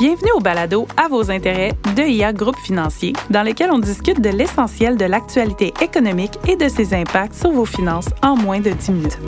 Bienvenue 0.00 0.32
au 0.34 0.40
balado 0.40 0.88
À 0.96 1.08
vos 1.08 1.30
intérêts 1.30 1.72
de 1.94 2.02
IA 2.02 2.32
Groupe 2.32 2.56
Financier, 2.56 3.12
dans 3.28 3.42
lequel 3.42 3.70
on 3.70 3.78
discute 3.78 4.18
de 4.22 4.30
l'essentiel 4.30 4.96
de 4.96 5.04
l'actualité 5.04 5.74
économique 5.82 6.38
et 6.48 6.56
de 6.56 6.70
ses 6.70 6.94
impacts 6.94 7.34
sur 7.34 7.50
vos 7.50 7.66
finances 7.66 8.08
en 8.22 8.34
moins 8.34 8.60
de 8.60 8.70
10 8.70 8.92
minutes. 8.92 9.18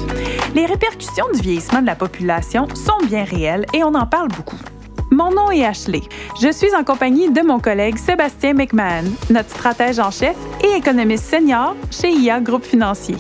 Les 0.55 0.65
répercussions 0.65 1.27
du 1.35 1.43
vieillissement 1.43 1.83
de 1.83 1.87
la 1.87 1.95
population 1.95 2.67
sont 2.75 3.07
bien 3.07 3.25
réelles 3.25 3.67
et 3.75 3.85
on 3.85 3.95
en 3.95 4.07
parle 4.07 4.29
beaucoup. 4.29 4.57
Mon 5.11 5.31
nom 5.31 5.51
est 5.51 5.63
Ashley. 5.63 6.01
Je 6.41 6.51
suis 6.51 6.75
en 6.75 6.85
compagnie 6.85 7.31
de 7.31 7.43
mon 7.43 7.61
collègue 7.61 7.99
Sébastien 7.99 8.55
McMahon, 8.55 9.05
notre 9.29 9.51
stratège 9.51 9.99
en 9.99 10.11
chef 10.11 10.37
et 10.65 10.79
économiste 10.79 11.25
senior 11.25 11.77
chez 11.91 12.13
IA 12.13 12.41
Groupe 12.41 12.65
Financier. 12.65 13.17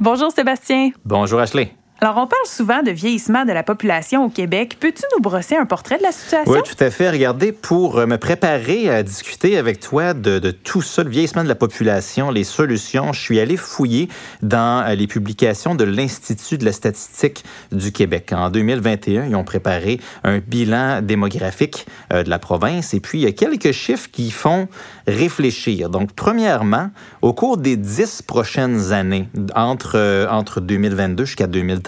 Bonjour 0.00 0.32
Sébastien. 0.32 0.90
Bonjour 1.04 1.38
Ashley. 1.38 1.70
Alors, 1.98 2.18
on 2.18 2.26
parle 2.26 2.44
souvent 2.44 2.82
de 2.82 2.90
vieillissement 2.90 3.46
de 3.46 3.52
la 3.52 3.62
population 3.62 4.26
au 4.26 4.28
Québec. 4.28 4.76
Peux-tu 4.78 5.02
nous 5.14 5.22
brosser 5.22 5.56
un 5.56 5.64
portrait 5.64 5.96
de 5.96 6.02
la 6.02 6.12
situation? 6.12 6.52
Oui, 6.52 6.58
tout 6.62 6.84
à 6.84 6.90
fait. 6.90 7.08
Regardez, 7.08 7.52
pour 7.52 7.98
euh, 7.98 8.04
me 8.04 8.18
préparer 8.18 8.90
à 8.90 9.02
discuter 9.02 9.56
avec 9.56 9.80
toi 9.80 10.12
de, 10.12 10.50
tout 10.50 10.82
ça, 10.82 11.02
le 11.02 11.08
vieillissement 11.08 11.42
de 11.42 11.48
la 11.48 11.54
population, 11.54 12.30
les 12.30 12.44
solutions, 12.44 13.14
je 13.14 13.20
suis 13.20 13.40
allé 13.40 13.56
fouiller 13.56 14.10
dans 14.42 14.86
euh, 14.86 14.94
les 14.94 15.06
publications 15.06 15.74
de 15.74 15.84
l'Institut 15.84 16.58
de 16.58 16.66
la 16.66 16.72
statistique 16.72 17.44
du 17.72 17.92
Québec. 17.92 18.30
En 18.36 18.50
2021, 18.50 19.28
ils 19.28 19.34
ont 19.34 19.44
préparé 19.44 19.98
un 20.22 20.40
bilan 20.40 21.00
démographique 21.00 21.86
euh, 22.12 22.22
de 22.22 22.28
la 22.28 22.38
province 22.38 22.92
et 22.92 23.00
puis 23.00 23.20
il 23.20 23.24
y 23.24 23.26
a 23.26 23.32
quelques 23.32 23.72
chiffres 23.72 24.10
qui 24.12 24.30
font 24.30 24.68
réfléchir. 25.06 25.88
Donc, 25.88 26.12
premièrement, 26.12 26.90
au 27.22 27.32
cours 27.32 27.56
des 27.56 27.76
dix 27.76 28.20
prochaines 28.20 28.92
années, 28.92 29.30
entre, 29.54 30.28
entre 30.30 30.60
2022 30.60 31.24
jusqu'à 31.24 31.46
2030, 31.46 31.85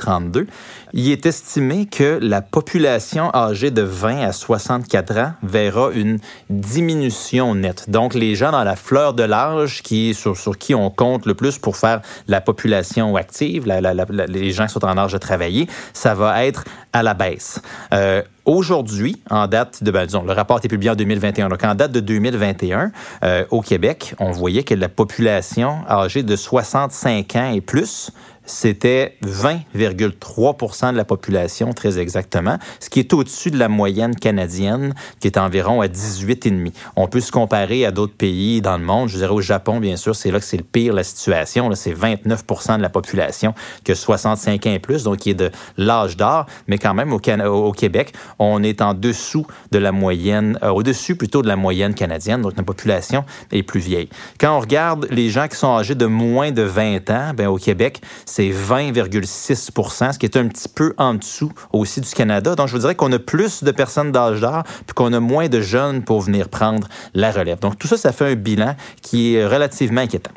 il 0.93 1.11
est 1.11 1.27
estimé 1.27 1.87
que 1.87 2.19
la 2.23 2.41
population 2.41 3.35
âgée 3.35 3.71
de 3.71 3.83
20 3.83 4.21
à 4.21 4.33
64 4.33 5.19
ans 5.19 5.33
verra 5.43 5.91
une 5.93 6.19
diminution 6.51 7.55
nette. 7.55 7.91
Donc, 7.91 8.15
les 8.15 8.35
gens 8.35 8.53
dans 8.53 8.65
la 8.65 8.77
fleur 8.77 9.15
de 9.15 9.23
l'âge, 9.23 9.83
qui, 9.83 10.15
sur, 10.15 10.37
qui 10.59 10.75
on 10.75 10.91
compte 10.91 11.27
le 11.27 11.35
plus 11.35 11.59
pour 11.59 11.77
faire 11.77 12.01
la 12.27 12.41
population 12.41 13.17
active, 13.17 13.67
les 13.67 14.51
gens 14.53 14.67
qui 14.67 14.73
sont 14.73 14.85
en 14.85 14.97
âge 14.97 15.13
de 15.13 15.19
travailler, 15.19 15.69
ça 15.93 16.15
va 16.15 16.45
être 16.45 16.65
à 16.93 17.03
la 17.03 17.15
baisse. 17.15 17.61
Euh, 17.93 18.23
Aujourd'hui, 18.49 19.21
en 19.29 19.47
date 19.47 19.85
de, 19.85 19.91
ben, 19.91 20.07
disons, 20.07 20.23
le 20.23 20.33
rapport 20.33 20.59
est 20.65 20.69
publié 20.69 20.91
en 20.91 20.95
2021. 20.95 21.51
Donc, 21.51 21.63
en 21.65 21.75
date 21.75 21.93
de 21.93 22.01
2021, 22.01 22.93
euh, 23.23 23.45
au 23.51 23.61
Québec, 23.61 24.15
on 24.21 24.31
voyait 24.31 24.63
que 24.63 24.73
la 24.73 24.89
population 24.89 25.81
âgée 25.87 26.23
de 26.23 26.35
65 26.35 27.37
ans 27.37 27.53
et 27.53 27.61
plus 27.61 28.11
c'était 28.49 29.17
20,3% 29.23 30.93
de 30.93 30.97
la 30.97 31.05
population, 31.05 31.73
très 31.73 31.99
exactement, 31.99 32.59
ce 32.81 32.89
qui 32.91 33.01
est 33.01 33.13
au-dessus 33.13 33.51
de 33.51 33.59
la 33.59 33.69
moyenne 33.69 34.15
canadienne, 34.17 34.95
qui 35.21 35.29
est 35.29 35.39
environ 35.39 35.81
à 35.81 35.87
18,5. 35.87 36.73
On 36.97 37.07
peut 37.07 37.21
se 37.21 37.31
comparer 37.31 37.85
à 37.85 37.91
d'autres 37.91 38.17
pays 38.17 38.61
dans 38.61 38.79
le 38.79 38.85
monde. 38.85 39.09
Je 39.09 39.19
dirais 39.19 39.33
au 39.33 39.41
Japon, 39.41 39.81
bien 39.81 39.97
sûr, 39.97 40.17
c'est 40.17 40.31
là 40.31 40.39
que 40.39 40.45
c'est 40.45 40.57
le 40.57 40.65
pire, 40.65 40.95
la 40.95 41.05
situation. 41.05 41.71
C'est 41.75 41.93
29% 41.93 42.79
de 42.79 42.83
la 42.83 42.89
population 42.89 43.55
que 43.85 43.95
65 43.95 44.67
ans 44.67 44.73
et 44.73 44.79
plus, 44.79 45.05
donc 45.05 45.19
qui 45.19 45.31
est 45.31 45.35
de 45.35 45.51
l'âge 45.77 46.17
d'or. 46.17 46.47
Mais 46.67 46.79
quand 46.79 46.95
même, 46.95 47.13
au, 47.13 47.73
Québec, 47.73 48.15
on 48.39 48.63
est 48.63 48.83
en 48.83 48.95
dessous 48.95 49.47
de 49.71 49.79
la 49.79 49.93
moyenne, 49.93 50.59
euh, 50.63 50.71
au-dessus 50.71 51.17
plutôt 51.17 51.43
de 51.43 51.49
la 51.49 51.57
moyenne 51.57 51.95
canadienne, 51.95 52.43
donc 52.43 52.57
la 52.57 52.63
population 52.63 53.25
est 53.53 53.63
plus 53.63 53.81
vieille. 53.81 54.09
Quand 54.41 54.57
on 54.57 54.61
regarde 54.61 55.07
les 55.11 55.31
gens 55.31 55.49
qui 55.49 55.57
sont 55.57 55.77
âgés 55.77 55.95
de 55.95 56.07
moins 56.07 56.53
de 56.53 56.63
20 56.63 57.11
ans, 57.11 57.33
ben, 57.35 57.49
au 57.49 57.57
Québec, 57.57 58.01
c'est 58.25 58.51
20,6% 58.51 60.13
ce 60.13 60.19
qui 60.19 60.27
est 60.27 60.37
un 60.37 60.49
petit 60.49 60.69
peu 60.69 60.95
en 60.99 61.15
dessous 61.15 61.53
aussi 61.73 62.01
du 62.01 62.11
Canada. 62.11 62.55
Donc, 62.55 62.69
je 62.69 62.73
vous 62.73 62.81
dirais 62.81 62.95
qu'on 62.95 63.13
a 63.13 63.19
plus 63.19 63.63
de 63.63 63.71
personnes 63.71 64.13
d'âge 64.13 64.41
d'or, 64.41 64.63
puis 64.87 64.95
qu'on 64.95 65.13
a 65.13 65.21
moins 65.21 65.49
de 65.49 65.61
jeunes 65.61 66.03
pour 66.03 66.21
venir 66.21 66.49
prendre 66.49 66.89
la 67.15 67.31
relève. 67.31 67.59
Donc, 67.59 67.79
tout 67.79 67.89
ça, 67.89 67.97
ça 67.97 68.13
fait 68.13 68.33
un 68.33 68.35
bilan 68.35 68.75
qui 69.03 69.35
est 69.35 69.47
relativement 69.47 70.01
inquiétant. 70.01 70.33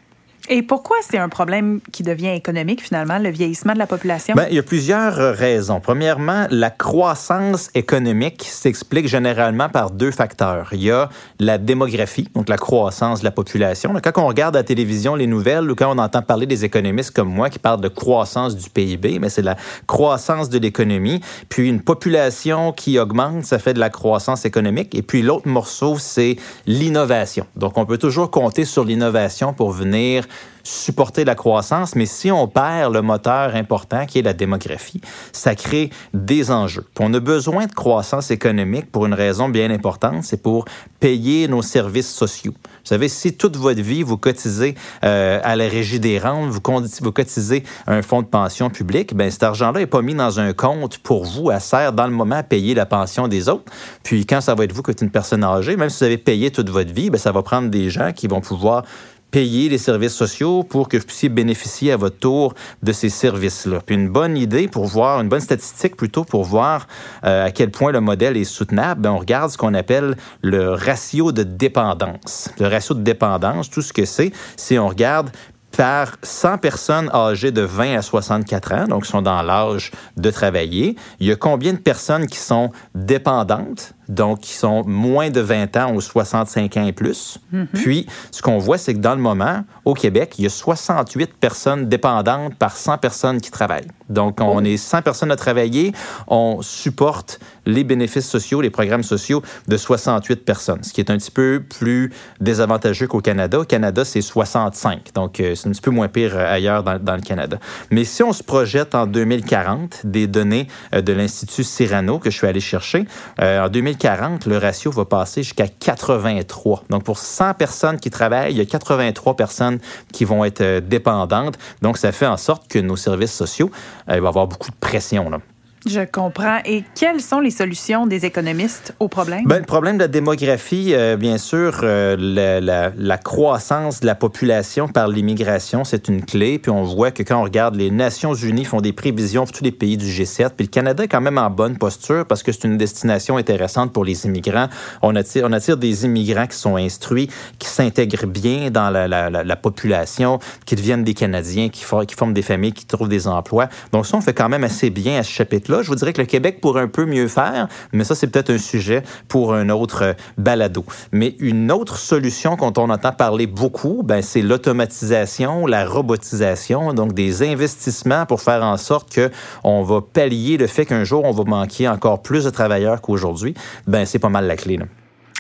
Et 0.50 0.64
pourquoi 0.64 0.98
c'est 1.02 1.18
un 1.18 1.30
problème 1.30 1.80
qui 1.92 2.04
devient 2.04 2.30
économique 2.30 2.82
finalement, 2.82 3.20
le 3.20 3.30
vieillissement 3.30 3.74
de 3.74 3.78
la 3.78 3.88
population? 3.88 4.34
Bien, 4.34 4.48
il 4.50 4.56
y 4.56 4.60
a 4.60 4.64
plusieurs 4.64 5.20
euh, 5.20 5.32
raisons. 5.32 5.80
Premièrement, 5.80 6.48
la 6.50 6.70
croissance 6.72 7.70
économique 7.76 8.44
s'explique 8.44 9.08
généralement 9.08 9.70
par 9.70 9.92
deux 9.92 10.12
facteurs. 10.12 10.70
Il 10.72 10.84
y 10.84 10.92
a 10.92 11.10
la 11.40 11.58
démographie, 11.58 12.28
donc 12.34 12.50
la 12.50 12.58
croissance 12.58 13.20
de 13.20 13.26
la 13.26 13.32
population. 13.32 13.94
Quand 14.04 14.24
on 14.24 14.28
regarde 14.28 14.56
à 14.56 14.60
la 14.60 14.64
télévision 14.64 15.16
les 15.16 15.28
nouvelles 15.28 15.70
ou 15.70 15.76
quand 15.76 15.96
on 15.96 16.00
entend 16.00 16.22
parler 16.22 16.48
des 16.48 16.66
économistes 16.66 17.12
comme 17.12 17.30
moi 17.30 17.50
qui 17.50 17.60
parlent 17.60 17.82
de 17.82 17.88
croissance 17.88 18.56
du 18.56 18.70
PIB, 18.70 19.20
mais 19.20 19.30
c'est 19.30 19.42
la 19.42 19.56
croissance 19.86 20.50
de 20.50 20.58
l'économie. 20.58 21.22
Puis 21.50 21.70
une 21.70 21.82
population 21.82 22.72
qui 22.72 22.98
augmente, 22.98 23.46
ça 23.46 23.60
fait 23.60 23.74
de 23.74 23.80
la 23.80 23.90
croissance 23.90 24.46
économique. 24.46 24.96
Et 24.96 25.04
puis 25.04 25.22
l'autre 25.22 25.48
morceau, 25.48 25.98
c'est 26.00 26.38
l'innovation. 26.66 27.46
Donc 27.56 27.78
on 27.78 27.86
peut 27.86 27.98
toujours 27.98 28.32
compter 28.32 28.66
sur 28.66 28.84
l'innovation 28.84 29.54
pour 29.54 29.72
venir 29.72 30.26
supporter 30.64 31.26
la 31.26 31.36
croissance, 31.36 31.96
mais 31.96 32.06
si 32.06 32.32
on 32.32 32.48
perd 32.48 32.94
le 32.94 33.02
moteur 33.02 33.56
important 33.56 34.06
qui 34.06 34.20
est 34.20 34.22
la 34.22 34.34
démographie, 34.34 35.02
ça 35.32 35.56
crée 35.56 35.90
des 36.14 36.52
enjeux. 36.52 36.86
On 37.00 37.14
a 37.14 37.20
besoin 37.20 37.66
de 37.66 37.74
croissance 37.74 38.32
économique 38.32 38.92
pour 38.92 39.06
une 39.06 39.14
raison 39.14 39.50
bien 39.50 39.72
importante, 39.72 40.24
c'est 40.24 40.42
pour 40.42 40.66
payer 41.00 41.48
nos 41.48 41.62
services 41.62 42.14
sociaux. 42.14 42.54
Vous 42.54 42.88
savez, 42.88 43.10
si 43.10 43.34
toute 43.34 43.58
votre 43.58 43.82
vie, 43.82 44.04
vous 44.04 44.18
cotisez 44.18 44.76
euh, 45.04 45.40
à 45.44 45.56
la 45.56 45.68
régie 45.68 46.00
des 46.00 46.20
rentes, 46.20 46.50
vous, 46.50 46.62
vous 47.02 47.12
cotisez 47.12 47.64
un 47.88 48.02
fonds 48.02 48.22
de 48.22 48.28
pension 48.28 48.70
public, 48.70 49.16
ben 49.16 49.30
cet 49.30 49.44
argent-là 49.44 49.80
n'est 49.80 49.88
pas 49.88 50.02
mis 50.02 50.16
dans 50.16 50.40
un 50.40 50.54
compte 50.54 50.98
pour 51.00 51.26
vous, 51.26 51.50
à 51.50 51.60
sert 51.60 51.94
dans 51.94 52.08
le 52.08 52.14
moment 52.14 52.36
à 52.36 52.44
payer 52.44 52.74
la 52.74 52.86
pension 52.86 53.28
des 53.28 53.50
autres. 53.50 53.72
Puis 54.04 54.26
quand 54.26 54.42
ça 54.42 54.56
va 54.56 54.64
être 54.64 54.74
vous 54.74 54.84
qui 54.84 54.92
êtes 54.92 55.02
une 55.02 55.12
personne 55.12 55.44
âgée, 55.44 55.76
même 55.76 55.90
si 55.90 56.00
vous 56.00 56.06
avez 56.06 56.18
payé 56.18 56.52
toute 56.52 56.70
votre 56.70 56.94
vie, 56.94 57.10
ben 57.10 57.18
ça 57.18 57.32
va 57.32 57.44
prendre 57.44 57.70
des 57.70 57.90
gens 57.90 58.12
qui 58.14 58.28
vont 58.28 58.42
pouvoir 58.42 58.84
payer 59.32 59.70
les 59.70 59.78
services 59.78 60.14
sociaux 60.14 60.64
pour 60.64 60.90
que 60.90 60.98
vous 60.98 61.06
puissiez 61.06 61.30
bénéficier 61.30 61.92
à 61.94 61.98
votre 61.98 62.18
tour 62.18 62.54
de 62.84 62.92
ces 62.92 63.10
services-là. 63.10 63.80
Puis 63.86 63.96
une 63.96 64.10
bonne 64.10 64.38
idée 64.38 64.68
pour 64.68 64.86
voir, 64.86 65.22
une 65.22 65.30
bonne 65.30 65.42
statistique 65.42 65.96
plutôt 65.96 66.26
pour 66.26 66.44
voir 66.44 66.88
euh, 67.24 67.46
à 67.46 67.52
quel 67.52 67.72
point 67.72 67.92
le 67.92 68.02
modèle 68.02 68.38
est 68.38 68.44
soutenable, 68.44 69.02
ben 69.02 69.12
on 69.12 69.18
regarde 69.18 69.50
ce 69.50 69.58
qu'on 69.58 69.74
appelle 69.74 70.18
le 70.42 70.72
ratio 70.74 71.32
de 71.32 71.44
dépendance. 71.44 72.50
Le 72.60 72.68
ratio 72.68 72.94
de 72.94 73.02
dépendance, 73.02 73.70
tout 73.70 73.82
ce 73.82 73.94
que 73.94 74.06
c'est, 74.06 74.32
c'est 74.58 74.78
on 74.78 74.90
regarde 74.90 75.32
par 75.76 76.18
100 76.22 76.58
personnes 76.58 77.10
âgées 77.14 77.52
de 77.52 77.62
20 77.62 77.98
à 77.98 78.02
64 78.02 78.74
ans, 78.74 78.88
donc 78.88 79.04
qui 79.06 79.10
sont 79.10 79.22
dans 79.22 79.42
l'âge 79.42 79.92
de 80.18 80.30
travailler, 80.30 80.96
il 81.20 81.28
y 81.28 81.32
a 81.32 81.36
combien 81.36 81.74
de 81.74 81.78
personnes 81.78 82.28
qui 82.28 82.38
sont 82.38 82.72
dépendantes? 82.94 83.94
Donc 84.12 84.42
qui 84.42 84.54
sont 84.54 84.84
moins 84.86 85.30
de 85.30 85.40
20 85.40 85.78
ans 85.78 85.94
ou 85.96 86.02
65 86.02 86.78
ans 86.78 86.86
et 86.86 86.92
plus. 86.92 87.40
Mm-hmm. 87.54 87.66
Puis, 87.74 88.08
ce 88.32 88.42
qu'on 88.42 88.58
voit, 88.58 88.78
c'est 88.78 88.94
que 88.94 89.00
dans 89.00 89.16
le 89.16 89.22
moment, 89.22 89.64
au 89.86 89.94
Québec, 89.94 90.36
il 90.38 90.44
y 90.44 90.46
a 90.46 90.50
68 90.50 91.34
personnes 91.34 91.88
dépendantes 91.88 92.56
par 92.56 92.76
100 92.76 92.98
personnes 92.98 93.42
qui 93.42 93.52
travaillent. 93.52 93.88
Donc, 94.10 94.42
on 94.42 94.58
oh. 94.58 94.62
est 94.62 94.78
100 94.78 95.02
personnes 95.02 95.32
à 95.32 95.38
travailler, 95.38 95.94
on 96.28 96.62
supporte 96.62 97.40
les 97.66 97.84
bénéfices 97.84 98.28
sociaux, 98.28 98.62
les 98.62 98.70
programmes 98.70 99.04
sociaux 99.04 99.42
de 99.68 99.78
68 99.78 100.44
personnes, 100.44 100.84
ce 100.84 100.92
qui 100.92 101.00
est 101.00 101.10
un 101.10 101.18
petit 101.18 101.32
peu 101.32 101.64
plus 101.68 102.12
désavantageux 102.42 103.08
qu'au 103.08 103.22
Canada. 103.22 103.60
Au 103.60 103.64
Canada, 103.64 104.04
c'est 104.04 104.22
65, 104.22 105.14
donc 105.14 105.40
euh, 105.40 105.56
c'est 105.56 105.70
un 105.70 105.72
petit 105.72 105.82
peu 105.82 105.92
moins 105.92 106.10
pire 106.10 106.36
euh, 106.36 106.54
ailleurs 106.54 106.84
dans, 106.84 107.00
dans, 107.00 107.16
le 107.16 107.22
Canada. 107.22 107.58
Mais 107.90 108.04
si 108.04 108.24
on 108.24 108.34
se 108.34 108.44
projette 108.44 108.96
en 108.96 109.06
2040, 109.08 110.02
des 110.04 110.28
données 110.28 110.68
euh, 110.94 111.02
de 111.02 111.14
l'Institut 111.14 111.64
Cyrano 111.64 112.20
que 112.20 112.30
je 112.30 112.38
suis 112.38 112.48
allé 112.48 112.60
chercher, 112.60 113.06
en 113.40 113.70
2040, 113.70 114.01
le 114.46 114.58
ratio 114.58 114.92
va 114.92 115.06
passer 115.06 115.44
jusqu'à 115.44 115.68
83. 115.68 116.84
Donc, 116.90 117.04
pour 117.04 117.18
100 117.18 117.54
personnes 117.54 118.00
qui 118.00 118.10
travaillent, 118.10 118.52
il 118.52 118.58
y 118.58 118.62
a 118.62 118.66
83 118.66 119.36
personnes 119.36 119.80
qui 120.12 120.26
vont 120.26 120.44
être 120.44 120.62
euh, 120.62 120.82
dépendantes. 120.82 121.58
Donc, 121.82 121.98
ça 121.98 122.12
fait 122.12 122.26
en 122.26 122.38
sorte 122.38 122.68
que 122.68 122.80
nos 122.80 122.96
services 122.96 123.34
sociaux, 123.34 123.70
euh, 124.10 124.26
avoir 124.26 124.48
beaucoup 124.48 124.72
de 124.72 124.76
pression. 124.76 125.30
Là. 125.30 125.40
Je 125.88 126.02
comprends. 126.02 126.60
Et 126.64 126.84
quelles 126.94 127.22
sont 127.22 127.40
les 127.40 127.50
solutions 127.50 128.06
des 128.06 128.26
économistes 128.26 128.94
au 129.00 129.08
problème? 129.08 129.46
Ben, 129.46 129.58
le 129.58 129.66
problème 129.66 129.98
de 129.98 130.04
la 130.04 130.08
démographie, 130.08 130.94
euh, 130.94 131.18
bien 131.18 131.40
sûr, 131.40 131.80
euh, 131.82 132.92
la, 132.96 133.18
croissance 133.18 134.00
de 134.00 134.06
la 134.06 134.14
population 134.14 134.88
par 134.88 135.08
l'immigration, 135.08 135.84
c'est 135.84 136.08
une 136.08 136.24
clé. 136.24 136.60
Puis 136.60 136.70
on 136.70 136.84
voit 136.84 137.10
que 137.10 137.24
quand 137.24 137.40
on 137.40 137.44
regarde, 137.44 137.76
les 137.76 137.90
Nations 137.90 138.36
unies 138.36 138.66
font 138.66 138.80
des 138.80 138.94
prévisions 138.94 139.46
pour 139.46 139.54
tous 139.54 139.64
les 139.64 139.72
pays 139.72 139.98
du 139.98 140.06
G7. 140.06 140.52
Puis 140.56 140.68
le 140.68 140.72
Canada 140.72 141.04
est 141.04 141.08
quand 141.08 141.22
même 141.22 141.40
en 141.40 141.50
bonne 141.50 141.78
posture 141.78 142.28
parce 142.28 142.44
que 142.44 142.52
c'est 142.52 142.66
une 142.66 142.78
destination 142.78 143.38
intéressante 143.38 143.92
pour 143.92 144.06
les 144.06 144.26
immigrants. 144.28 144.68
On 145.02 145.16
attire, 145.16 145.46
on 145.50 145.52
attire 145.52 145.78
des 145.78 146.06
immigrants 146.06 146.46
qui 146.46 146.58
sont 146.58 146.76
instruits, 146.76 147.28
qui 147.58 147.68
s'intègrent 147.68 148.28
bien 148.28 148.70
dans 148.70 148.92
la, 148.92 149.08
la, 149.08 149.56
population, 149.56 150.40
qui 150.66 150.76
deviennent 150.76 151.04
des 151.04 151.14
Canadiens, 151.16 151.70
qui, 151.70 151.84
qui 152.08 152.16
forment 152.16 152.34
des 152.34 152.42
familles, 152.44 152.74
qui 152.74 152.86
trouvent 152.86 153.10
des 153.10 153.28
emplois. 153.28 153.68
Donc 153.92 154.06
ça, 154.06 154.18
on 154.18 154.22
fait 154.22 154.34
quand 154.34 154.50
même 154.50 154.64
assez 154.64 154.90
bien 154.92 155.18
à 155.18 155.24
ce 155.24 155.32
chapitre 155.32 155.71
là. 155.72 155.82
Je 155.82 155.88
vous 155.88 155.96
dirais 155.96 156.14
que 156.14 156.22
le 156.22 156.28
Québec 156.28 156.62
pourrait 156.62 156.84
un 156.84 156.88
peu 156.88 157.06
mieux 157.06 157.28
faire, 157.28 157.68
mais 157.94 158.04
ça, 158.04 158.14
c'est 158.14 158.28
peut-être 158.28 158.52
un 158.52 158.58
sujet 158.58 159.04
pour 159.28 159.54
un 159.54 159.70
autre 159.70 160.04
euh, 160.04 160.14
balado. 160.38 160.86
Mais 161.12 161.36
une 161.40 161.72
autre 161.72 161.98
solution 161.98 162.56
dont 162.56 162.74
on 162.78 162.90
entend 162.90 163.12
parler 163.12 163.48
beaucoup, 163.48 164.04
ben, 164.04 164.22
c'est 164.22 164.42
l'automatisation, 164.42 165.66
la 165.66 165.86
robotisation, 165.86 166.94
donc 166.94 167.14
des 167.14 167.44
investissements 167.44 168.26
pour 168.26 168.42
faire 168.42 168.64
en 168.64 168.78
sorte 168.78 169.12
que 169.12 169.32
on 169.64 169.82
va 169.84 170.02
pallier 170.02 170.58
le 170.58 170.68
fait 170.68 170.86
qu'un 170.86 171.04
jour, 171.04 171.24
on 171.24 171.32
va 171.32 171.44
manquer 171.44 171.88
encore 171.88 172.22
plus 172.22 172.46
de 172.46 172.50
travailleurs 172.50 173.02
qu'aujourd'hui. 173.02 173.56
Ben, 173.88 174.06
c'est 174.06 174.20
pas 174.20 174.30
mal 174.30 174.46
la 174.46 174.56
clé. 174.56 174.78
Là. 174.78 174.86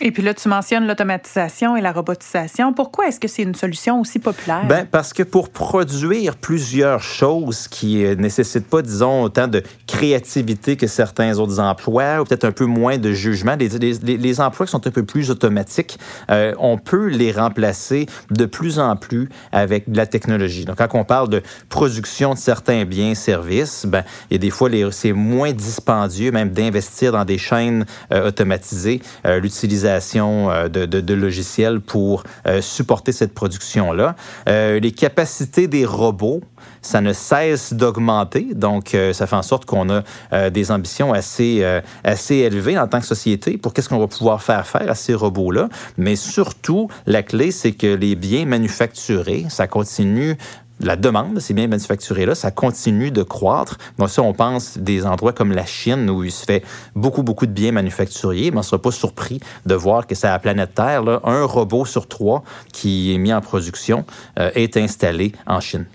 Et 0.03 0.12
puis 0.12 0.24
là, 0.24 0.33
tu 0.33 0.50
mentionnes 0.50 0.88
l'automatisation 0.88 1.77
et 1.77 1.81
la 1.81 1.92
robotisation. 1.92 2.74
Pourquoi 2.74 3.07
est-ce 3.07 3.19
que 3.19 3.27
c'est 3.27 3.44
une 3.44 3.53
solution 3.53 4.01
aussi 4.01 4.18
populaire? 4.18 4.65
Ben, 4.65 4.88
parce 4.89 5.13
que 5.13 5.21
pour 5.21 5.50
produire 5.50 6.38
plusieurs 6.38 7.03
choses 7.03 7.68
qui 7.68 8.03
euh, 8.03 8.15
nécessitent 8.15 8.68
pas, 8.68 8.81
disons, 8.81 9.21
autant 9.21 9.48
de 9.48 9.62
créativité 9.86 10.75
que 10.75 10.88
certains 10.88 11.38
autres 11.38 11.59
emplois, 11.59 12.19
ou 12.19 12.24
peut-être 12.24 12.45
un 12.45 12.51
peu 12.51 12.65
moins 12.65 12.98
de 12.98 13.12
jugement, 13.12 13.56
les, 13.59 14.42
emplois 14.42 14.65
qui 14.65 14.71
sont 14.71 14.88
un 14.88 14.92
peu 14.92 15.03
plus 15.03 15.30
automatiques, 15.30 16.00
euh, 16.31 16.56
on 16.57 16.80
peut 16.80 17.07
les 17.07 17.31
remplacer 17.31 18.07
de 18.31 18.45
plus 18.45 18.80
en 18.80 18.95
plus 18.95 19.30
avec 19.51 19.88
de 19.88 19.98
la 19.98 20.07
technologie. 20.07 20.65
Donc, 20.65 20.77
quand 20.77 20.88
on 20.94 21.03
parle 21.03 21.30
de 21.30 21.44
production 21.69 22.33
de 22.33 22.39
certains 22.39 22.86
biens, 22.86 23.13
services, 23.13 23.86
ben, 23.86 24.03
il 24.31 24.33
y 24.33 24.36
a 24.38 24.39
des 24.39 24.50
fois, 24.50 24.69
c'est 24.89 25.13
moins 25.13 25.51
dispendieux 25.51 26.31
même 26.31 26.50
d'investir 26.50 27.12
dans 27.12 27.25
des 27.25 27.38
chaînes 27.38 27.86
euh, 28.12 28.30
automatisées. 28.30 29.01
L'utilisation 29.24 29.90
euh, 30.15 30.69
de, 30.69 31.13
logiciels 31.13 31.81
pour 31.81 32.23
euh, 32.47 32.61
supporter 32.61 33.11
cette 33.11 33.33
production-là. 33.33 34.15
Euh, 34.47 34.79
les 34.79 34.91
capacités 34.91 35.67
des 35.67 35.85
robots, 35.85 36.41
ça 36.81 37.01
ne 37.01 37.13
cesse 37.13 37.73
d'augmenter. 37.73 38.47
Donc, 38.55 38.95
ça 39.13 39.27
fait 39.27 39.35
en 39.35 39.41
sorte 39.43 39.65
qu'on 39.65 39.88
a 39.89 40.49
des 40.49 40.71
ambitions 40.71 41.13
assez, 41.13 41.63
assez 42.03 42.35
élevées 42.38 42.77
en 42.77 42.88
tant 42.88 42.99
que 42.99 43.05
société 43.05 43.57
pour 43.57 43.73
qu'est-ce 43.73 43.89
qu'on 43.89 43.99
va 43.99 44.07
pouvoir 44.07 44.41
faire 44.41 44.65
faire 44.65 44.89
à 44.89 44.95
ces 44.95 45.13
robots-là. 45.13 45.69
Mais 45.97 46.15
surtout, 46.15 46.88
la 47.05 47.21
clé, 47.21 47.51
c'est 47.51 47.73
que 47.73 47.88
les 47.88 48.15
biens 48.15 48.45
manufacturés, 48.45 49.45
ça 49.49 49.67
continue 49.67 50.38
la 50.81 50.95
demande 50.95 51.33
de 51.35 51.39
ces 51.39 51.53
biens 51.53 51.67
manufacturés-là, 51.67 52.35
ça 52.35 52.51
continue 52.51 53.11
de 53.11 53.23
croître. 53.23 53.77
Donc, 53.97 54.09
si 54.09 54.19
on 54.19 54.33
pense 54.33 54.77
des 54.77 55.05
endroits 55.05 55.33
comme 55.33 55.51
la 55.51 55.65
Chine, 55.65 56.09
où 56.09 56.23
il 56.23 56.31
se 56.31 56.45
fait 56.45 56.63
beaucoup, 56.95 57.23
beaucoup 57.23 57.45
de 57.45 57.51
biens 57.51 57.71
manufacturiers, 57.71 58.51
mais 58.51 58.57
on 58.57 58.61
ne 58.61 58.65
sera 58.65 58.81
pas 58.81 58.91
surpris 58.91 59.39
de 59.65 59.75
voir 59.75 60.07
que 60.07 60.15
c'est 60.15 60.27
à 60.27 60.31
la 60.31 60.39
planète 60.39 60.73
Terre, 60.75 61.03
un 61.23 61.43
robot 61.43 61.85
sur 61.85 62.07
trois 62.07 62.43
qui 62.71 63.13
est 63.13 63.17
mis 63.17 63.33
en 63.33 63.41
production 63.41 64.05
euh, 64.39 64.51
est 64.55 64.77
installé 64.77 65.33
en 65.45 65.59
Chine. 65.59 65.85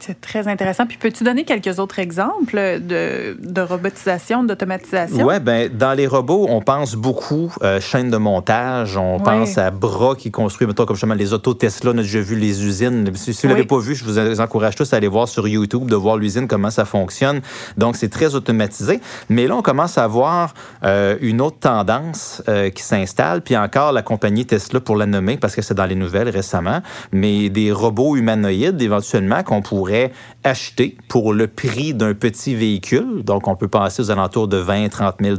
C'est 0.00 0.20
très 0.20 0.48
intéressant. 0.48 0.86
Puis 0.86 0.98
peux-tu 0.98 1.24
donner 1.24 1.44
quelques 1.44 1.78
autres 1.78 1.98
exemples 1.98 2.80
de, 2.80 3.36
de 3.40 3.60
robotisation, 3.62 4.44
d'automatisation? 4.44 5.24
Oui, 5.24 5.40
ben 5.40 5.70
dans 5.74 5.94
les 5.94 6.06
robots, 6.06 6.46
on 6.50 6.60
pense 6.60 6.94
beaucoup 6.94 7.50
euh, 7.62 7.80
chaîne 7.80 8.10
de 8.10 8.16
montage, 8.18 8.98
on 8.98 9.18
pense 9.18 9.56
à 9.56 9.70
bras 9.70 10.14
qui 10.14 10.30
construit, 10.30 10.66
mettons 10.66 10.84
comme 10.84 10.96
justement 10.96 11.14
les 11.14 11.32
autos 11.32 11.54
Tesla, 11.54 11.92
on 11.94 11.98
a 11.98 12.02
déjà 12.02 12.20
vu 12.20 12.36
les 12.36 12.64
usines. 12.64 13.10
Si, 13.14 13.32
vous 13.32 13.38
ne 13.44 13.52
l'avez 13.54 13.64
pas 13.64 13.78
vu, 13.78 13.94
je 13.94 14.04
vous 14.04 14.40
encourage 14.40 14.74
tous 14.74 14.92
à 14.92 14.96
aller 14.96 15.08
voir 15.08 15.26
sur 15.26 15.48
YouTube, 15.48 15.88
de 15.88 15.96
voir 15.96 16.18
l'usine, 16.18 16.48
comment 16.48 16.70
ça 16.70 16.84
fonctionne. 16.84 17.40
Donc, 17.78 17.96
c'est 17.96 18.10
très 18.10 18.34
automatisé. 18.34 19.00
Mais 19.30 19.46
là, 19.46 19.56
on 19.56 19.62
commence 19.62 19.96
à 19.96 20.06
voir 20.06 20.52
euh, 20.82 21.16
une 21.22 21.40
autre 21.40 21.58
tendance 21.60 22.42
euh, 22.48 22.68
qui 22.68 22.82
s'installe, 22.82 23.40
puis 23.40 23.56
encore 23.56 23.92
la 23.92 24.02
compagnie 24.02 24.44
Tesla 24.44 24.80
pour 24.80 24.96
la 24.96 25.06
nommer, 25.06 25.38
parce 25.38 25.54
que 25.54 25.62
c'est 25.62 25.74
dans 25.74 25.86
les 25.86 25.94
nouvelles 25.94 26.28
récemment, 26.28 26.82
mais 27.12 27.48
des 27.48 27.72
robots 27.72 28.16
humanoïdes 28.16 28.82
éventuellement 28.82 29.42
qu'on 29.42 29.62
pourrait 29.62 29.93
acheter 30.42 30.96
pour 31.08 31.32
le 31.32 31.46
prix 31.46 31.94
d'un 31.94 32.14
petit 32.14 32.54
véhicule. 32.54 33.22
Donc, 33.22 33.48
on 33.48 33.56
peut 33.56 33.68
passer 33.68 34.02
aux 34.02 34.10
alentours 34.10 34.48
de 34.48 34.56
20 34.56 34.88
30 34.88 35.16
000 35.20 35.36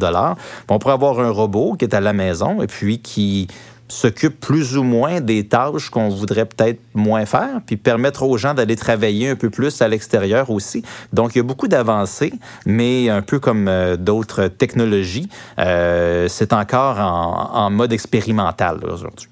On 0.69 0.79
pourrait 0.79 0.93
avoir 0.93 1.19
un 1.19 1.29
robot 1.29 1.75
qui 1.77 1.85
est 1.85 1.93
à 1.93 2.01
la 2.01 2.13
maison 2.13 2.61
et 2.61 2.67
puis 2.67 2.99
qui 2.99 3.47
s'occupe 3.87 4.39
plus 4.39 4.77
ou 4.77 4.83
moins 4.83 5.21
des 5.21 5.47
tâches 5.47 5.89
qu'on 5.89 6.09
voudrait 6.09 6.45
peut-être 6.45 6.79
moins 6.93 7.25
faire, 7.25 7.61
puis 7.65 7.77
permettre 7.77 8.23
aux 8.23 8.37
gens 8.37 8.53
d'aller 8.53 8.75
travailler 8.75 9.29
un 9.29 9.35
peu 9.35 9.49
plus 9.49 9.81
à 9.81 9.87
l'extérieur 9.87 10.49
aussi. 10.49 10.83
Donc, 11.13 11.35
il 11.35 11.39
y 11.39 11.41
a 11.41 11.43
beaucoup 11.43 11.67
d'avancées, 11.67 12.33
mais 12.65 13.09
un 13.09 13.21
peu 13.21 13.39
comme 13.39 13.67
euh, 13.67 13.95
d'autres 13.95 14.47
technologies, 14.47 15.29
euh, 15.59 16.27
c'est 16.27 16.53
encore 16.53 16.99
en, 16.99 17.51
en 17.53 17.69
mode 17.69 17.93
expérimental 17.93 18.79
aujourd'hui. 18.83 19.29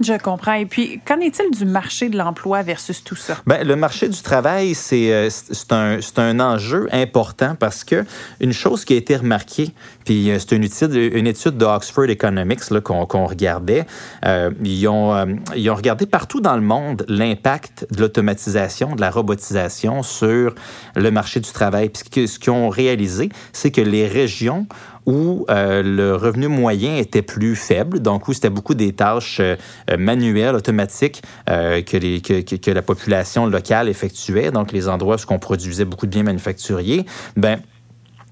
Je 0.00 0.14
comprends. 0.18 0.54
Et 0.54 0.66
puis, 0.66 1.00
qu'en 1.06 1.20
est-il 1.20 1.56
du 1.56 1.64
marché 1.64 2.08
de 2.08 2.16
l'emploi 2.16 2.62
versus 2.62 3.04
tout 3.04 3.16
ça? 3.16 3.36
Bien, 3.46 3.62
le 3.62 3.76
marché 3.76 4.08
du 4.08 4.20
travail, 4.20 4.74
c'est 4.74 5.12
euh, 5.12 5.28
un, 5.70 5.98
un 6.16 6.40
enjeu 6.40 6.88
important 6.92 7.54
parce 7.58 7.84
que 7.84 8.04
une 8.40 8.52
chose 8.52 8.84
qui 8.84 8.94
a 8.94 8.96
été 8.96 9.16
remarquée, 9.16 9.72
puis 10.04 10.30
euh, 10.30 10.38
c'est 10.38 10.52
une 10.52 10.64
étude, 10.64 10.94
une 10.94 11.26
étude 11.26 11.56
de 11.56 11.64
Economics 12.10 12.60
qu'on 12.82 13.26
regardait, 13.26 13.86
euh, 14.24 14.50
ils, 14.64 14.86
ont, 14.88 15.38
ils 15.56 15.70
ont 15.70 15.74
regardé 15.74 16.06
partout 16.06 16.40
dans 16.40 16.56
le 16.56 16.62
monde 16.62 17.04
l'impact 17.08 17.86
de 17.90 18.00
l'automatisation, 18.00 18.94
de 18.94 19.00
la 19.00 19.10
robotisation 19.10 20.02
sur 20.02 20.54
le 20.96 21.10
marché 21.10 21.40
du 21.40 21.50
travail. 21.50 21.90
Puis 21.90 22.28
ce 22.28 22.38
qu'ils 22.38 22.52
ont 22.52 22.68
réalisé, 22.68 23.28
c'est 23.52 23.70
que 23.70 23.80
les 23.80 24.06
régions 24.06 24.66
où 25.06 25.44
euh, 25.50 25.82
le 25.82 26.16
revenu 26.16 26.48
moyen 26.48 26.96
était 26.96 27.22
plus 27.22 27.56
faible, 27.56 28.00
donc 28.00 28.28
où 28.28 28.32
c'était 28.32 28.50
beaucoup 28.50 28.74
des 28.74 28.92
tâches 28.92 29.40
euh, 29.40 29.56
manuelles, 29.98 30.54
automatiques 30.54 31.22
euh, 31.50 31.82
que, 31.82 32.70
la 32.70 32.82
population 32.82 33.46
locale 33.46 33.88
effectuait, 33.88 34.50
donc 34.50 34.72
les 34.72 34.88
endroits 34.88 35.16
où 35.16 35.32
on 35.32 35.38
produisait 35.38 35.84
beaucoup 35.84 36.06
de 36.06 36.12
biens 36.12 36.22
manufacturiers, 36.22 37.04
ben 37.36 37.60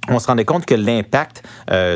on 0.08 0.18
se 0.18 0.26
rendait 0.26 0.44
compte 0.44 0.66
que 0.66 0.74
l'impact 0.74 1.44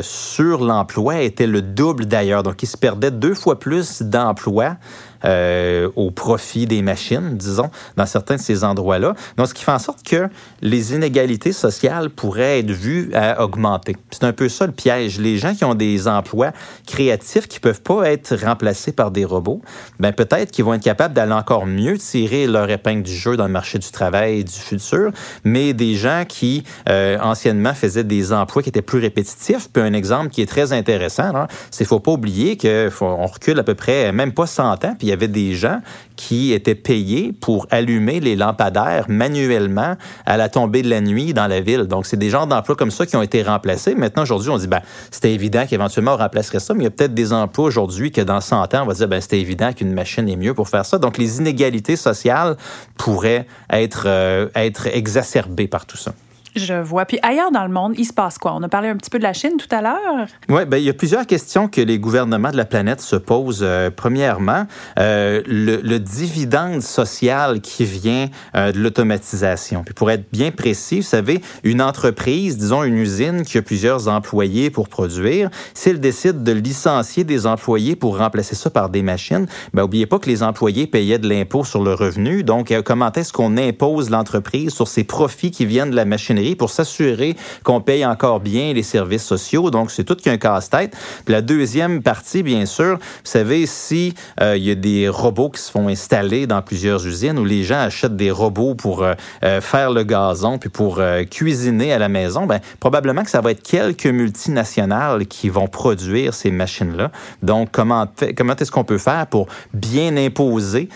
sur 0.01 0.63
l'emploi 0.63 1.19
était 1.23 1.45
le 1.45 1.61
double 1.61 2.05
d'ailleurs. 2.05 2.41
Donc, 2.41 2.63
il 2.63 2.67
se 2.67 2.77
perdait 2.77 3.11
deux 3.11 3.33
fois 3.33 3.59
plus 3.59 4.01
d'emplois 4.01 4.77
euh, 5.25 5.89
au 5.95 6.11
profit 6.11 6.65
des 6.65 6.81
machines, 6.81 7.37
disons, 7.37 7.69
dans 7.95 8.05
certains 8.05 8.35
de 8.35 8.41
ces 8.41 8.63
endroits-là. 8.63 9.13
Donc, 9.37 9.47
ce 9.47 9.53
qui 9.53 9.63
fait 9.63 9.71
en 9.71 9.79
sorte 9.79 10.03
que 10.03 10.29
les 10.61 10.93
inégalités 10.93 11.51
sociales 11.51 12.09
pourraient 12.09 12.59
être 12.59 12.71
vues 12.71 13.11
à 13.13 13.43
augmenter. 13.43 13.95
C'est 14.11 14.23
un 14.23 14.33
peu 14.33 14.49
ça 14.49 14.65
le 14.65 14.71
piège. 14.71 15.19
Les 15.19 15.37
gens 15.37 15.53
qui 15.53 15.65
ont 15.65 15.75
des 15.75 16.07
emplois 16.07 16.51
créatifs 16.85 17.47
qui 17.47 17.59
peuvent 17.59 17.81
pas 17.81 18.09
être 18.09 18.35
remplacés 18.35 18.91
par 18.91 19.11
des 19.11 19.25
robots, 19.25 19.61
ben 19.99 20.11
peut-être 20.11 20.51
qu'ils 20.51 20.65
vont 20.65 20.73
être 20.73 20.83
capables 20.83 21.13
d'aller 21.13 21.33
encore 21.33 21.65
mieux 21.65 21.97
tirer 21.97 22.47
leur 22.47 22.69
épingle 22.69 23.03
du 23.03 23.15
jeu 23.15 23.37
dans 23.37 23.45
le 23.45 23.51
marché 23.51 23.79
du 23.79 23.89
travail 23.91 24.43
du 24.43 24.53
futur, 24.53 25.11
mais 25.43 25.73
des 25.73 25.95
gens 25.95 26.23
qui 26.27 26.63
euh, 26.89 27.17
anciennement 27.19 27.73
faisaient 27.73 28.03
des 28.03 28.33
emplois 28.33 28.63
qui 28.63 28.69
étaient 28.69 28.81
plus 28.81 28.99
répétitifs. 28.99 29.69
Puis 29.71 29.81
un 29.81 29.93
exemple 29.93 30.29
qui 30.29 30.41
est 30.41 30.47
très 30.47 30.73
intéressant, 30.73 31.47
c'est 31.71 31.85
faut 31.85 31.99
pas 31.99 32.11
oublier 32.11 32.57
qu'on 32.57 33.25
recule 33.25 33.59
à 33.59 33.63
peu 33.63 33.75
près 33.75 34.11
même 34.11 34.33
pas 34.33 34.45
100 34.45 34.85
ans, 34.85 34.95
puis 34.97 35.06
il 35.07 35.09
y 35.09 35.13
avait 35.13 35.29
des 35.29 35.55
gens 35.55 35.79
qui 36.17 36.51
étaient 36.51 36.75
payés 36.75 37.31
pour 37.31 37.67
allumer 37.71 38.19
les 38.19 38.35
lampadaires 38.35 39.05
manuellement 39.07 39.95
à 40.25 40.37
la 40.37 40.49
tombée 40.49 40.81
de 40.81 40.89
la 40.89 40.99
nuit 40.99 41.33
dans 41.33 41.47
la 41.47 41.61
ville. 41.61 41.83
Donc, 41.83 42.05
c'est 42.05 42.17
des 42.17 42.29
genres 42.29 42.47
d'emplois 42.47 42.75
comme 42.75 42.91
ça 42.91 43.05
qui 43.05 43.15
ont 43.15 43.21
été 43.21 43.41
remplacés. 43.41 43.95
Maintenant, 43.95 44.23
aujourd'hui, 44.23 44.49
on 44.49 44.57
dit, 44.57 44.67
ben, 44.67 44.81
c'était 45.11 45.33
évident 45.33 45.65
qu'éventuellement, 45.65 46.15
on 46.15 46.17
remplacerait 46.17 46.59
ça, 46.59 46.73
mais 46.73 46.81
il 46.81 46.83
y 46.83 46.87
a 46.87 46.91
peut-être 46.91 47.13
des 47.13 47.31
emplois 47.31 47.65
aujourd'hui 47.65 48.11
que 48.11 48.21
dans 48.21 48.41
100 48.41 48.73
ans, 48.73 48.83
on 48.83 48.85
va 48.85 48.93
dire, 48.93 49.07
ben, 49.07 49.21
c'était 49.21 49.39
évident 49.39 49.71
qu'une 49.71 49.93
machine 49.93 50.27
est 50.27 50.35
mieux 50.35 50.53
pour 50.53 50.67
faire 50.67 50.85
ça. 50.85 50.97
Donc, 50.97 51.17
les 51.17 51.37
inégalités 51.37 51.95
sociales 51.95 52.57
pourraient 52.97 53.47
être, 53.69 54.03
euh, 54.07 54.49
être 54.55 54.87
exacerbées 54.87 55.67
par 55.67 55.85
tout 55.85 55.97
ça. 55.97 56.13
Je 56.57 56.73
vois. 56.73 57.05
Puis 57.05 57.19
ailleurs 57.21 57.51
dans 57.51 57.63
le 57.63 57.71
monde, 57.71 57.93
il 57.97 58.05
se 58.05 58.13
passe 58.13 58.37
quoi? 58.37 58.53
On 58.55 58.63
a 58.63 58.69
parlé 58.69 58.89
un 58.89 58.95
petit 58.95 59.09
peu 59.09 59.19
de 59.19 59.23
la 59.23 59.33
Chine 59.33 59.57
tout 59.57 59.73
à 59.73 59.81
l'heure. 59.81 60.27
Oui, 60.49 60.65
ben, 60.65 60.77
il 60.77 60.83
y 60.83 60.89
a 60.89 60.93
plusieurs 60.93 61.25
questions 61.25 61.67
que 61.67 61.81
les 61.81 61.99
gouvernements 61.99 62.51
de 62.51 62.57
la 62.57 62.65
planète 62.65 63.01
se 63.01 63.15
posent. 63.15 63.59
Euh, 63.61 63.89
premièrement, 63.95 64.65
euh, 64.99 65.41
le, 65.45 65.97
dividende 65.97 66.81
social 66.81 67.59
qui 67.61 67.85
vient 67.85 68.29
euh, 68.55 68.71
de 68.71 68.79
l'automatisation. 68.79 69.83
Puis 69.83 69.93
pour 69.93 70.11
être 70.11 70.25
bien 70.31 70.51
précis, 70.51 70.97
vous 70.97 71.01
savez, 71.01 71.41
une 71.63 71.81
entreprise, 71.81 72.57
disons 72.57 72.83
une 72.83 72.97
usine 72.97 73.43
qui 73.43 73.57
a 73.57 73.61
plusieurs 73.61 74.07
employés 74.07 74.69
pour 74.69 74.89
produire, 74.89 75.49
si 75.73 75.89
elle 75.89 75.99
décide 75.99 76.43
de 76.43 76.51
licencier 76.51 77.23
des 77.23 77.45
employés 77.45 77.95
pour 77.95 78.17
remplacer 78.17 78.55
ça 78.55 78.69
par 78.69 78.89
des 78.89 79.01
machines, 79.01 79.47
ben, 79.73 79.83
oubliez 79.83 80.05
pas 80.05 80.19
que 80.19 80.29
les 80.29 80.43
employés 80.43 80.87
payaient 80.87 81.19
de 81.19 81.27
l'impôt 81.27 81.63
sur 81.63 81.83
le 81.83 81.93
revenu. 81.93 82.43
Donc, 82.43 82.73
comment 82.85 83.11
est-ce 83.11 83.33
qu'on 83.33 83.57
impose 83.57 84.09
l'entreprise 84.09 84.73
sur 84.73 84.87
ses 84.87 85.03
profits 85.03 85.51
qui 85.51 85.65
viennent 85.65 85.91
de 85.91 85.95
la 85.95 86.05
machinerie? 86.05 86.46
Pour 86.55 86.69
s'assurer 86.69 87.35
qu'on 87.63 87.81
paye 87.81 88.05
encore 88.05 88.39
bien 88.39 88.73
les 88.73 88.83
services 88.83 89.23
sociaux. 89.23 89.71
Donc, 89.71 89.91
c'est 89.91 90.03
tout 90.03 90.15
qu'un 90.15 90.37
casse-tête. 90.37 90.95
Puis 91.25 91.33
la 91.33 91.41
deuxième 91.41 92.01
partie, 92.01 92.43
bien 92.43 92.65
sûr, 92.65 92.97
vous 92.97 93.31
savez, 93.31 93.65
si 93.65 94.13
euh, 94.41 94.57
il 94.57 94.63
y 94.63 94.71
a 94.71 94.75
des 94.75 95.09
robots 95.09 95.49
qui 95.49 95.61
se 95.61 95.71
font 95.71 95.87
installer 95.87 96.47
dans 96.47 96.61
plusieurs 96.61 97.05
usines 97.05 97.37
où 97.37 97.45
les 97.45 97.63
gens 97.63 97.79
achètent 97.79 98.15
des 98.15 98.31
robots 98.31 98.75
pour 98.75 99.03
euh, 99.03 99.13
euh, 99.43 99.61
faire 99.61 99.91
le 99.91 100.03
gazon 100.03 100.57
puis 100.57 100.69
pour 100.69 101.01
cuisiner 101.29 101.93
à 101.93 101.99
la 101.99 102.09
maison, 102.09 102.45
ben 102.45 102.59
probablement 102.79 103.23
que 103.23 103.29
ça 103.29 103.41
va 103.41 103.51
être 103.51 103.63
quelques 103.63 104.07
multinationales 104.07 105.25
qui 105.27 105.49
vont 105.49 105.67
produire 105.67 106.33
ces 106.33 106.51
machines-là. 106.51 107.11
Donc, 107.43 107.69
comment, 107.71 108.07
comment 108.35 108.55
est-ce 108.55 108.71
qu'on 108.71 108.83
peut 108.83 108.97
faire 108.97 109.27
pour 109.27 109.47
bien 109.73 110.15
imposer 110.17 110.89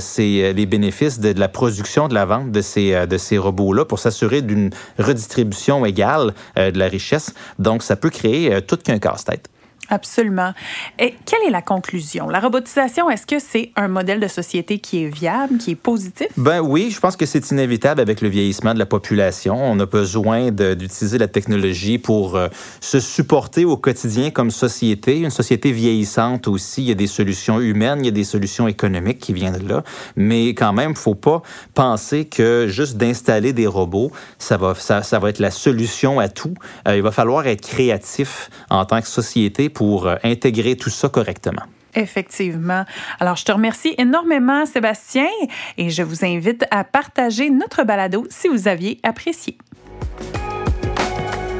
ces, 0.00 0.52
les 0.52 0.66
bénéfices 0.66 1.20
de, 1.20 1.38
la 1.38 1.48
production, 1.48 2.08
de 2.08 2.14
la 2.14 2.24
vente 2.24 2.50
de 2.50 2.60
ces, 2.60 3.06
de 3.06 3.18
ces 3.18 3.38
robots-là 3.38 3.84
pour 3.84 3.98
s'assurer 3.98 4.42
d'une 4.42 4.70
redistribution 4.98 5.84
égale 5.84 6.34
de 6.56 6.78
la 6.78 6.88
richesse. 6.88 7.34
Donc, 7.58 7.82
ça 7.82 7.96
peut 7.96 8.10
créer 8.10 8.62
tout 8.62 8.76
qu'un 8.76 8.98
casse-tête. 8.98 9.48
Absolument. 9.88 10.52
Et 10.98 11.14
quelle 11.26 11.42
est 11.46 11.50
la 11.50 11.60
conclusion? 11.60 12.28
La 12.28 12.40
robotisation, 12.40 13.10
est-ce 13.10 13.26
que 13.26 13.38
c'est 13.38 13.72
un 13.76 13.88
modèle 13.88 14.20
de 14.20 14.28
société 14.28 14.78
qui 14.78 15.04
est 15.04 15.08
viable, 15.08 15.58
qui 15.58 15.72
est 15.72 15.76
positif? 15.76 16.28
Ben 16.36 16.60
oui, 16.60 16.90
je 16.90 17.00
pense 17.00 17.16
que 17.16 17.26
c'est 17.26 17.50
inévitable 17.50 18.00
avec 18.00 18.20
le 18.20 18.28
vieillissement 18.28 18.74
de 18.74 18.78
la 18.78 18.86
population. 18.86 19.56
On 19.56 19.78
a 19.80 19.86
besoin 19.86 20.50
d'utiliser 20.50 21.18
la 21.18 21.26
technologie 21.26 21.98
pour 21.98 22.36
euh, 22.36 22.48
se 22.80 23.00
supporter 23.00 23.64
au 23.64 23.76
quotidien 23.76 24.30
comme 24.30 24.50
société. 24.50 25.18
Une 25.18 25.30
société 25.30 25.72
vieillissante 25.72 26.48
aussi, 26.48 26.82
il 26.82 26.88
y 26.88 26.92
a 26.92 26.94
des 26.94 27.06
solutions 27.08 27.60
humaines, 27.60 27.98
il 28.00 28.06
y 28.06 28.08
a 28.08 28.12
des 28.12 28.24
solutions 28.24 28.68
économiques 28.68 29.18
qui 29.18 29.32
viennent 29.32 29.58
de 29.58 29.68
là. 29.68 29.82
Mais 30.16 30.50
quand 30.50 30.72
même, 30.72 30.94
faut 30.94 31.16
pas 31.16 31.42
penser 31.74 32.24
que 32.24 32.66
juste 32.68 32.96
d'installer 32.96 33.52
des 33.52 33.66
robots, 33.66 34.12
ça 34.38 34.56
va, 34.56 34.74
ça, 34.74 35.18
va 35.18 35.28
être 35.28 35.40
la 35.40 35.50
solution 35.50 36.20
à 36.20 36.28
tout. 36.28 36.54
Euh, 36.86 36.96
il 36.96 37.02
va 37.02 37.10
falloir 37.10 37.46
être 37.46 37.60
créatif 37.60 38.48
en 38.70 38.84
tant 38.84 39.00
que 39.00 39.08
société 39.08 39.68
pour 39.82 40.06
euh, 40.06 40.14
intégrer 40.22 40.76
tout 40.76 40.90
ça 40.90 41.08
correctement. 41.08 41.64
Effectivement. 41.96 42.84
Alors, 43.18 43.34
je 43.34 43.44
te 43.44 43.50
remercie 43.50 43.96
énormément, 43.98 44.64
Sébastien, 44.64 45.26
et 45.76 45.90
je 45.90 46.04
vous 46.04 46.24
invite 46.24 46.64
à 46.70 46.84
partager 46.84 47.50
notre 47.50 47.82
balado 47.82 48.24
si 48.30 48.46
vous 48.46 48.68
aviez 48.68 49.00
apprécié. 49.02 49.58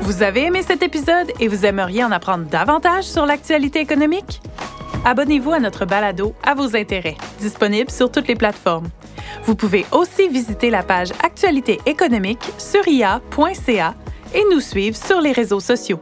Vous 0.02 0.22
avez 0.22 0.44
aimé 0.44 0.62
cet 0.62 0.84
épisode 0.84 1.32
et 1.40 1.48
vous 1.48 1.66
aimeriez 1.66 2.04
en 2.04 2.12
apprendre 2.12 2.44
davantage 2.44 3.02
sur 3.02 3.26
l'actualité 3.26 3.80
économique? 3.80 4.40
Abonnez-vous 5.04 5.50
à 5.50 5.58
notre 5.58 5.84
balado 5.84 6.32
à 6.44 6.54
vos 6.54 6.76
intérêts, 6.76 7.16
disponible 7.40 7.90
sur 7.90 8.08
toutes 8.12 8.28
les 8.28 8.36
plateformes. 8.36 8.86
Vous 9.46 9.56
pouvez 9.56 9.84
aussi 9.90 10.28
visiter 10.28 10.70
la 10.70 10.84
page 10.84 11.10
Actualité 11.24 11.80
économique 11.86 12.52
sur 12.56 12.86
ia.ca 12.86 13.94
et 14.32 14.44
nous 14.52 14.60
suivre 14.60 14.96
sur 14.96 15.20
les 15.20 15.32
réseaux 15.32 15.58
sociaux. 15.58 15.98